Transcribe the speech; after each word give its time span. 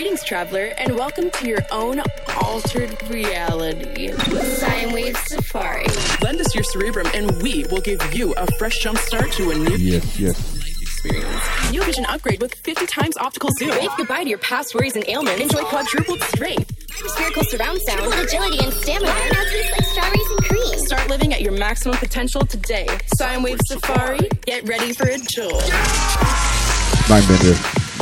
Greetings, 0.00 0.24
traveler, 0.24 0.72
and 0.78 0.96
welcome 0.96 1.30
to 1.30 1.46
your 1.46 1.58
own 1.70 2.00
altered 2.42 2.96
reality. 3.10 4.10
Sine 4.12 4.94
Wave 4.94 5.14
Safari. 5.26 5.84
Lend 6.22 6.40
us 6.40 6.54
your 6.54 6.64
cerebrum, 6.64 7.06
and 7.12 7.30
we 7.42 7.64
will 7.64 7.82
give 7.82 8.00
you 8.14 8.32
a 8.38 8.46
fresh 8.58 8.82
jumpstart 8.82 9.30
to 9.34 9.50
a 9.50 9.54
new 9.54 9.76
Yes, 9.76 10.18
yes. 10.18 10.56
experience. 10.80 11.42
New 11.70 11.82
vision 11.84 12.06
upgrade 12.06 12.40
with 12.40 12.54
50 12.54 12.86
times 12.86 13.18
optical 13.18 13.50
zoom. 13.58 13.72
Wave 13.72 13.90
goodbye 13.98 14.22
to 14.24 14.30
your 14.30 14.38
past 14.38 14.74
worries 14.74 14.96
and 14.96 15.06
ailments. 15.06 15.42
Enjoy 15.42 15.64
quadrupled 15.64 16.22
strength. 16.22 16.74
Spherical 17.10 17.42
surround 17.44 17.78
sound. 17.82 18.00
With 18.06 18.20
agility 18.20 18.64
and 18.64 18.72
stamina. 18.72 19.04
Now 19.04 19.44
tastes 19.50 19.70
like 19.72 19.84
strawberries 19.84 20.30
and 20.30 20.44
cream. 20.44 20.78
Start 20.78 21.10
living 21.10 21.34
at 21.34 21.42
your 21.42 21.52
maximum 21.52 21.98
potential 21.98 22.46
today. 22.46 22.86
Sine 23.18 23.42
Wave 23.42 23.58
Safari, 23.66 24.30
get 24.46 24.66
ready 24.66 24.94
for 24.94 25.06
a 25.08 25.18
jolt. 25.18 25.60
Mindbender, 27.10 27.52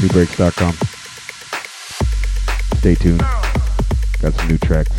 NuBreaks.com. 0.00 0.97
Stay 2.78 2.94
tuned. 2.94 3.18
Got 4.20 4.34
some 4.34 4.48
new 4.48 4.58
tracks. 4.58 4.97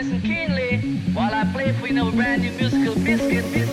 Listen 0.00 0.20
keenly 0.20 0.78
while 1.12 1.34
I 1.34 1.44
play 1.52 1.72
for 1.72 1.88
you 1.88 1.94
know 1.94 2.12
brand 2.12 2.42
new 2.42 2.52
musical 2.52 2.94
biscuit, 3.02 3.44
biscuit, 3.52 3.67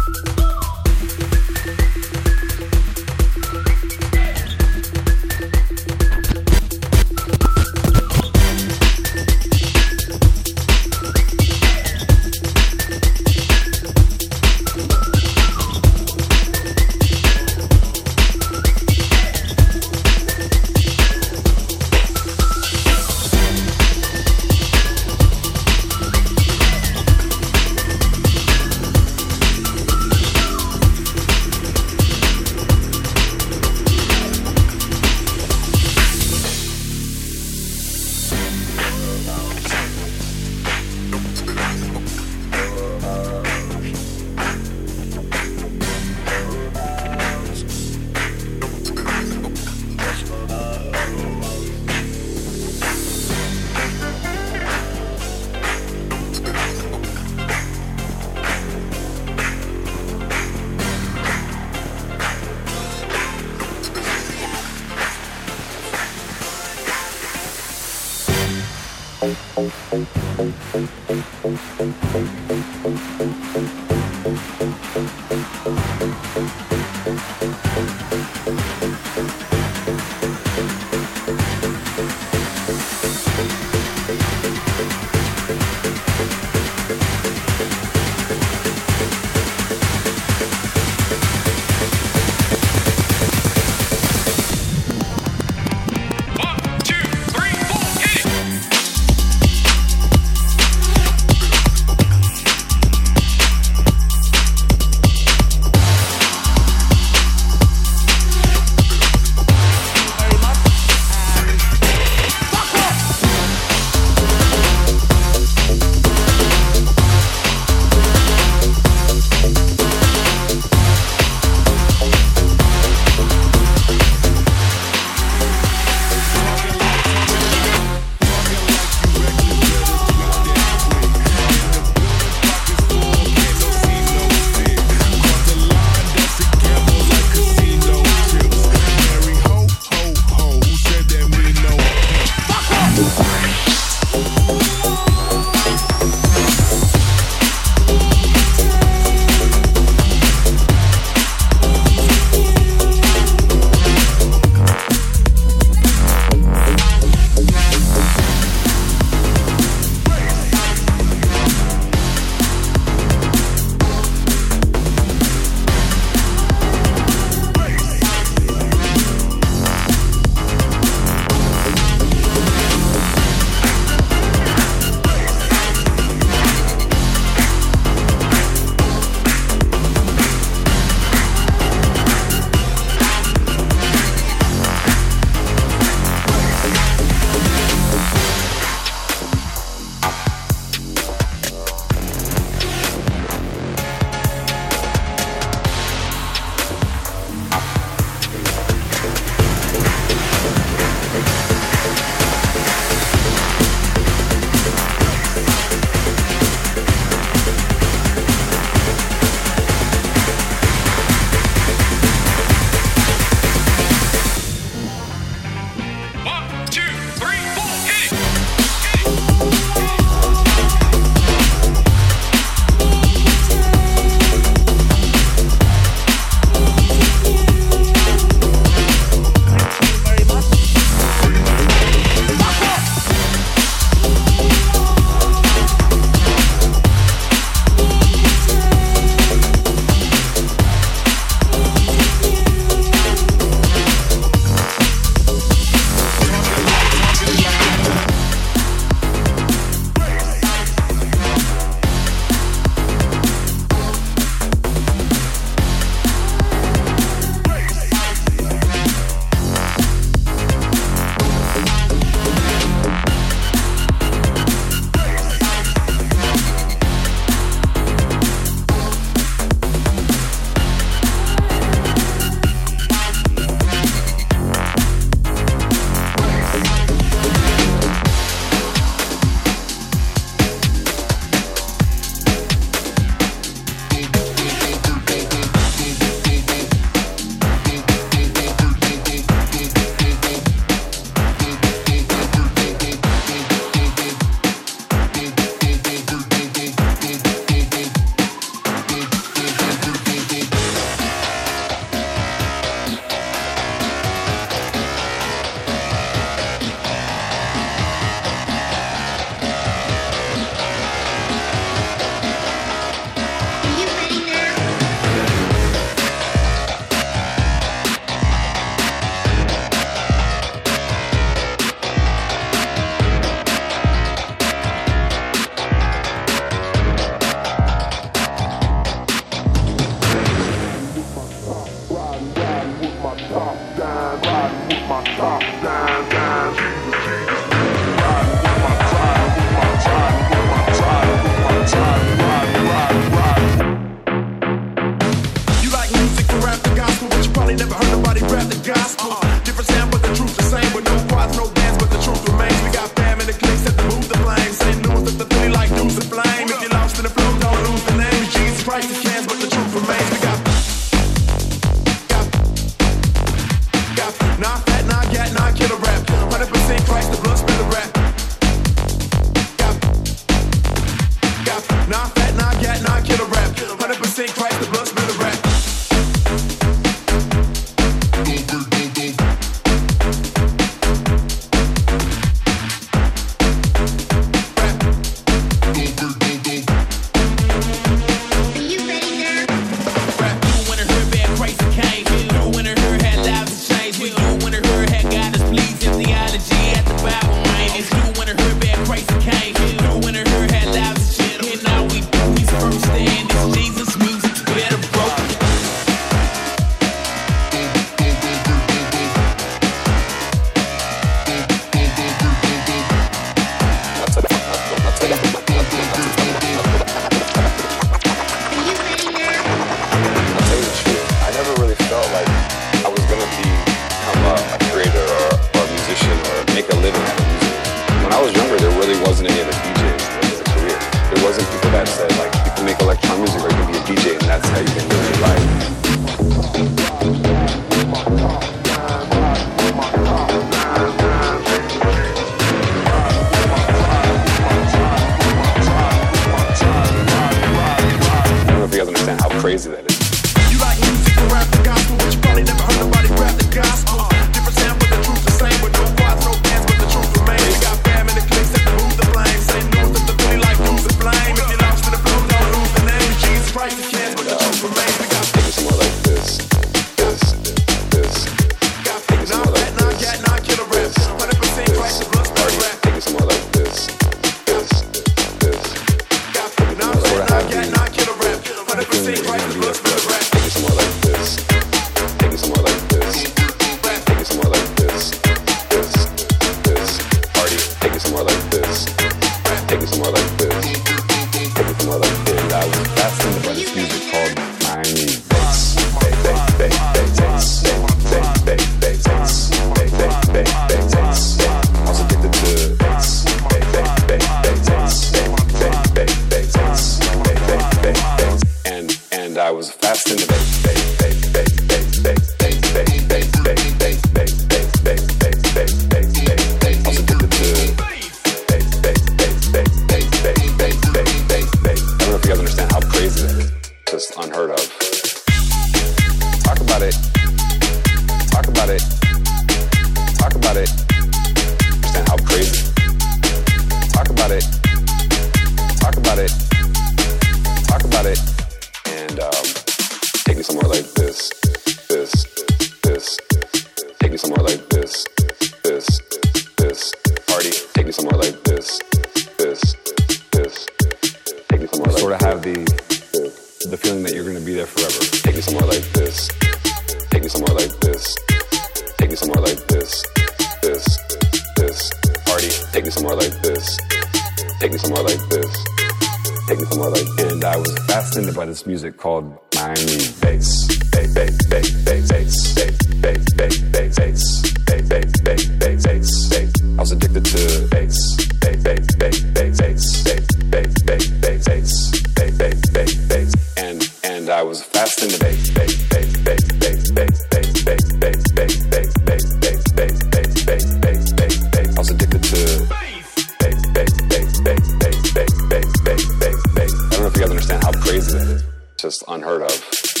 Just 598.77 599.03
unheard 599.07 599.43
of. 599.43 600.00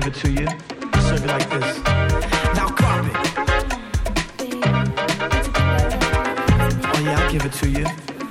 give 0.00 0.08
it 0.08 0.14
to 0.14 0.30
you. 0.30 0.46
Serve 1.00 1.24
it 1.24 1.28
like 1.28 1.48
this. 1.48 1.78
Now 2.54 2.68
crop 2.68 3.06
it. 3.06 3.16
Oh 6.84 7.00
yeah, 7.02 7.18
I'll 7.18 7.32
give 7.32 7.44
it 7.46 7.52
to 7.52 7.66
you. 7.70 7.86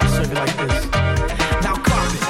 Serve 0.08 0.32
it 0.32 0.36
like 0.36 0.56
this. 0.58 0.86
Now 1.64 1.76
crop 1.76 2.14
it. 2.14 2.22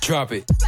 Drop 0.00 0.32
it. 0.32 0.59